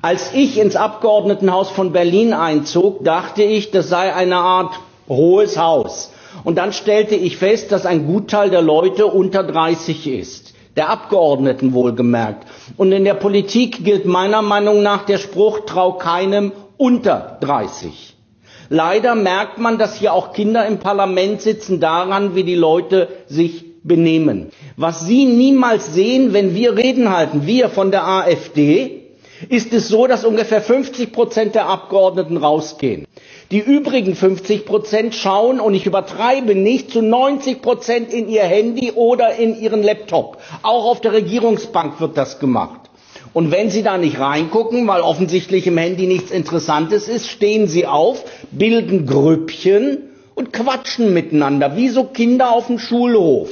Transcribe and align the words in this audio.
Als 0.00 0.32
ich 0.32 0.58
ins 0.58 0.76
Abgeordnetenhaus 0.76 1.70
von 1.70 1.92
Berlin 1.92 2.32
einzog, 2.32 3.04
dachte 3.04 3.42
ich, 3.42 3.72
das 3.72 3.88
sei 3.88 4.14
eine 4.14 4.36
Art 4.36 4.78
Hohes 5.08 5.58
Haus. 5.58 6.12
Und 6.44 6.56
dann 6.56 6.72
stellte 6.72 7.16
ich 7.16 7.36
fest, 7.36 7.72
dass 7.72 7.84
ein 7.84 8.06
Gutteil 8.06 8.50
der 8.50 8.62
Leute 8.62 9.06
unter 9.06 9.42
30 9.42 10.06
ist. 10.06 10.54
Der 10.76 10.88
Abgeordneten 10.90 11.72
wohlgemerkt. 11.72 12.46
Und 12.76 12.92
in 12.92 13.04
der 13.04 13.14
Politik 13.14 13.84
gilt 13.84 14.04
meiner 14.04 14.42
Meinung 14.42 14.82
nach 14.84 15.04
der 15.04 15.18
Spruch, 15.18 15.60
trau 15.66 15.94
keinem 15.94 16.52
unter 16.76 17.38
30. 17.40 18.14
Leider 18.68 19.16
merkt 19.16 19.58
man, 19.58 19.78
dass 19.78 19.96
hier 19.96 20.12
auch 20.12 20.32
Kinder 20.32 20.64
im 20.66 20.78
Parlament 20.78 21.40
sitzen 21.40 21.80
daran, 21.80 22.36
wie 22.36 22.44
die 22.44 22.54
Leute 22.54 23.08
sich 23.26 23.64
benehmen. 23.82 24.50
Was 24.76 25.06
Sie 25.06 25.24
niemals 25.24 25.92
sehen, 25.92 26.32
wenn 26.34 26.54
wir 26.54 26.76
Reden 26.76 27.10
halten, 27.10 27.46
wir 27.46 27.70
von 27.70 27.90
der 27.90 28.06
AfD, 28.06 28.97
ist 29.48 29.72
es 29.72 29.88
so, 29.88 30.06
dass 30.06 30.24
ungefähr 30.24 30.60
50 30.60 31.12
Prozent 31.12 31.54
der 31.54 31.66
Abgeordneten 31.66 32.36
rausgehen. 32.36 33.06
Die 33.50 33.60
übrigen 33.60 34.14
50 34.14 34.66
Prozent 34.66 35.14
schauen, 35.14 35.60
und 35.60 35.74
ich 35.74 35.86
übertreibe 35.86 36.54
nicht, 36.54 36.90
zu 36.90 37.02
90 37.02 37.62
Prozent 37.62 38.12
in 38.12 38.28
ihr 38.28 38.42
Handy 38.42 38.92
oder 38.92 39.34
in 39.36 39.58
ihren 39.58 39.82
Laptop. 39.82 40.38
Auch 40.62 40.84
auf 40.84 41.00
der 41.00 41.12
Regierungsbank 41.12 42.00
wird 42.00 42.16
das 42.16 42.40
gemacht. 42.40 42.80
Und 43.32 43.50
wenn 43.50 43.70
Sie 43.70 43.82
da 43.82 43.98
nicht 43.98 44.18
reingucken, 44.18 44.86
weil 44.86 45.00
offensichtlich 45.02 45.66
im 45.66 45.78
Handy 45.78 46.06
nichts 46.06 46.30
Interessantes 46.30 47.08
ist, 47.08 47.28
stehen 47.28 47.68
Sie 47.68 47.86
auf, 47.86 48.24
bilden 48.50 49.06
Grüppchen 49.06 49.98
und 50.34 50.52
quatschen 50.52 51.12
miteinander, 51.14 51.76
wie 51.76 51.88
so 51.88 52.04
Kinder 52.04 52.50
auf 52.52 52.66
dem 52.68 52.78
Schulhof. 52.78 53.48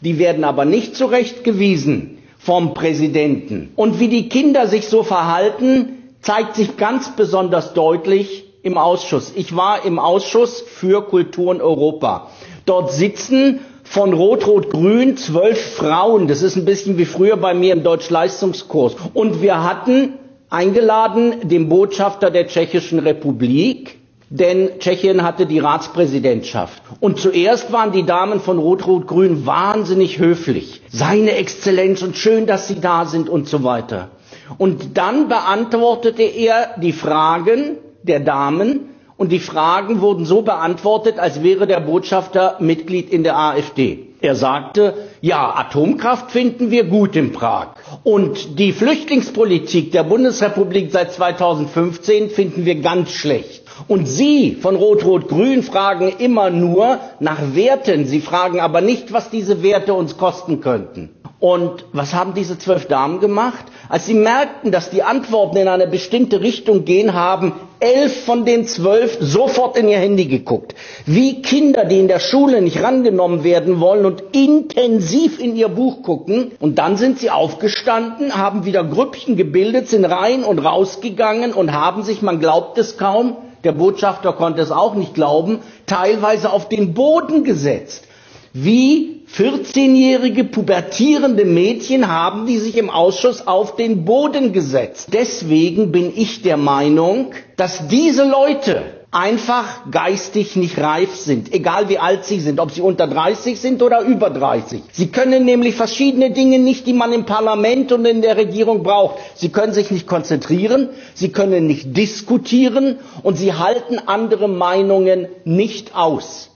Die 0.00 0.18
werden 0.18 0.44
aber 0.44 0.64
nicht 0.64 0.96
zurechtgewiesen 0.96 2.19
vom 2.40 2.72
Präsidenten. 2.74 3.72
Und 3.76 4.00
wie 4.00 4.08
die 4.08 4.28
Kinder 4.30 4.66
sich 4.66 4.88
so 4.88 5.02
verhalten, 5.02 6.14
zeigt 6.22 6.56
sich 6.56 6.76
ganz 6.78 7.14
besonders 7.14 7.74
deutlich 7.74 8.44
im 8.62 8.78
Ausschuss. 8.78 9.32
Ich 9.36 9.54
war 9.54 9.84
im 9.84 9.98
Ausschuss 9.98 10.60
für 10.62 11.02
Kultur 11.02 11.54
in 11.54 11.60
Europa. 11.60 12.28
Dort 12.64 12.92
sitzen 12.92 13.60
von 13.84 14.14
Rot-Rot-Grün 14.14 15.16
zwölf 15.16 15.74
Frauen. 15.74 16.28
Das 16.28 16.42
ist 16.42 16.56
ein 16.56 16.64
bisschen 16.64 16.96
wie 16.96 17.04
früher 17.04 17.36
bei 17.36 17.52
mir 17.54 17.74
im 17.74 17.82
Deutschleistungskurs. 17.82 18.96
Und 19.14 19.42
wir 19.42 19.62
hatten 19.62 20.14
eingeladen 20.48 21.48
den 21.48 21.68
Botschafter 21.68 22.30
der 22.30 22.46
Tschechischen 22.46 23.00
Republik, 23.00 23.98
denn 24.30 24.78
Tschechien 24.78 25.24
hatte 25.24 25.44
die 25.44 25.58
Ratspräsidentschaft. 25.58 26.80
Und 27.00 27.18
zuerst 27.18 27.72
waren 27.72 27.90
die 27.90 28.04
Damen 28.06 28.40
von 28.40 28.58
Rot-Rot-Grün 28.58 29.44
wahnsinnig 29.44 30.20
höflich. 30.20 30.82
Seine 30.88 31.32
Exzellenz 31.32 32.00
und 32.02 32.16
schön, 32.16 32.46
dass 32.46 32.68
Sie 32.68 32.80
da 32.80 33.06
sind 33.06 33.28
und 33.28 33.48
so 33.48 33.64
weiter. 33.64 34.10
Und 34.56 34.96
dann 34.96 35.28
beantwortete 35.28 36.22
er 36.22 36.74
die 36.80 36.92
Fragen 36.92 37.76
der 38.04 38.20
Damen 38.20 38.90
und 39.16 39.32
die 39.32 39.40
Fragen 39.40 40.00
wurden 40.00 40.24
so 40.24 40.42
beantwortet, 40.42 41.18
als 41.18 41.42
wäre 41.42 41.66
der 41.66 41.80
Botschafter 41.80 42.56
Mitglied 42.60 43.10
in 43.10 43.24
der 43.24 43.36
AfD. 43.36 44.09
Er 44.22 44.34
sagte, 44.34 44.94
ja, 45.22 45.54
Atomkraft 45.56 46.30
finden 46.30 46.70
wir 46.70 46.84
gut 46.84 47.16
in 47.16 47.32
Prag. 47.32 47.68
Und 48.04 48.58
die 48.58 48.72
Flüchtlingspolitik 48.72 49.92
der 49.92 50.04
Bundesrepublik 50.04 50.90
seit 50.92 51.12
2015 51.12 52.30
finden 52.30 52.64
wir 52.66 52.76
ganz 52.80 53.10
schlecht. 53.12 53.62
Und 53.88 54.06
Sie 54.06 54.56
von 54.60 54.76
Rot-Rot-Grün 54.76 55.62
fragen 55.62 56.12
immer 56.18 56.50
nur 56.50 56.98
nach 57.18 57.54
Werten. 57.54 58.04
Sie 58.04 58.20
fragen 58.20 58.60
aber 58.60 58.82
nicht, 58.82 59.12
was 59.12 59.30
diese 59.30 59.62
Werte 59.62 59.94
uns 59.94 60.18
kosten 60.18 60.60
könnten. 60.60 61.08
Und 61.40 61.86
was 61.94 62.12
haben 62.12 62.34
diese 62.34 62.58
zwölf 62.58 62.86
Damen 62.86 63.18
gemacht? 63.18 63.64
Als 63.88 64.04
sie 64.04 64.12
merkten, 64.12 64.72
dass 64.72 64.90
die 64.90 65.02
Antworten 65.02 65.56
in 65.56 65.68
eine 65.68 65.86
bestimmte 65.86 66.42
Richtung 66.42 66.84
gehen, 66.84 67.14
haben 67.14 67.54
elf 67.80 68.24
von 68.26 68.44
den 68.44 68.66
zwölf 68.66 69.16
sofort 69.20 69.78
in 69.78 69.88
ihr 69.88 69.96
Handy 69.96 70.26
geguckt. 70.26 70.74
Wie 71.06 71.40
Kinder, 71.40 71.86
die 71.86 71.98
in 71.98 72.08
der 72.08 72.20
Schule 72.20 72.60
nicht 72.60 72.82
rangenommen 72.82 73.42
werden 73.42 73.80
wollen 73.80 74.04
und 74.04 74.22
intensiv 74.32 75.40
in 75.40 75.56
ihr 75.56 75.68
Buch 75.68 76.02
gucken. 76.02 76.52
Und 76.60 76.78
dann 76.78 76.98
sind 76.98 77.18
sie 77.18 77.30
aufgestanden, 77.30 78.36
haben 78.36 78.66
wieder 78.66 78.84
Grüppchen 78.84 79.36
gebildet, 79.36 79.88
sind 79.88 80.04
rein 80.04 80.44
und 80.44 80.58
rausgegangen 80.58 81.54
und 81.54 81.72
haben 81.72 82.02
sich, 82.02 82.20
man 82.20 82.38
glaubt 82.38 82.76
es 82.76 82.98
kaum, 82.98 83.38
der 83.64 83.72
Botschafter 83.72 84.34
konnte 84.34 84.60
es 84.60 84.70
auch 84.70 84.94
nicht 84.94 85.14
glauben, 85.14 85.60
teilweise 85.86 86.52
auf 86.52 86.68
den 86.68 86.92
Boden 86.92 87.44
gesetzt. 87.44 88.06
Wie 88.52 89.22
14-jährige 89.32 90.42
pubertierende 90.42 91.44
Mädchen 91.44 92.08
haben 92.08 92.46
die 92.46 92.58
sich 92.58 92.76
im 92.76 92.90
Ausschuss 92.90 93.46
auf 93.46 93.76
den 93.76 94.04
Boden 94.04 94.52
gesetzt. 94.52 95.10
Deswegen 95.12 95.92
bin 95.92 96.12
ich 96.16 96.42
der 96.42 96.56
Meinung, 96.56 97.32
dass 97.56 97.86
diese 97.86 98.24
Leute 98.28 98.82
einfach 99.12 99.90
geistig 99.90 100.56
nicht 100.56 100.78
reif 100.78 101.14
sind, 101.16 101.52
egal 101.52 101.88
wie 101.88 101.98
alt 101.98 102.24
sie 102.24 102.40
sind, 102.40 102.60
ob 102.60 102.70
sie 102.70 102.80
unter 102.80 103.06
30 103.08 103.58
sind 103.60 103.82
oder 103.82 104.00
über 104.02 104.30
30. 104.30 104.82
Sie 104.92 105.08
können 105.08 105.44
nämlich 105.44 105.74
verschiedene 105.74 106.30
Dinge 106.32 106.58
nicht, 106.58 106.86
die 106.86 106.92
man 106.92 107.12
im 107.12 107.26
Parlament 107.26 107.90
und 107.92 108.04
in 108.04 108.22
der 108.22 108.36
Regierung 108.36 108.82
braucht. 108.82 109.16
Sie 109.34 109.48
können 109.50 109.72
sich 109.72 109.90
nicht 109.90 110.06
konzentrieren, 110.06 110.88
sie 111.14 111.30
können 111.30 111.66
nicht 111.66 111.96
diskutieren 111.96 112.98
und 113.22 113.36
sie 113.36 113.52
halten 113.54 113.98
andere 114.06 114.48
Meinungen 114.48 115.28
nicht 115.44 115.94
aus. 115.96 116.49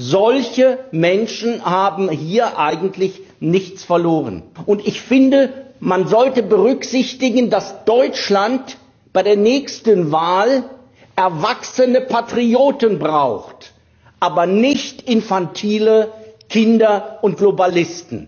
Solche 0.00 0.78
Menschen 0.92 1.64
haben 1.64 2.08
hier 2.08 2.56
eigentlich 2.56 3.20
nichts 3.40 3.82
verloren. 3.82 4.44
Und 4.64 4.86
ich 4.86 5.00
finde, 5.00 5.52
man 5.80 6.06
sollte 6.06 6.44
berücksichtigen, 6.44 7.50
dass 7.50 7.84
Deutschland 7.84 8.76
bei 9.12 9.24
der 9.24 9.34
nächsten 9.36 10.12
Wahl 10.12 10.62
erwachsene 11.16 12.00
Patrioten 12.00 13.00
braucht, 13.00 13.72
aber 14.20 14.46
nicht 14.46 15.02
infantile 15.02 16.12
Kinder 16.48 17.18
und 17.22 17.36
Globalisten. 17.36 18.16